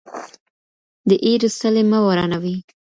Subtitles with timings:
[1.09, 2.55] د ايرو څلی مه ورانوئ.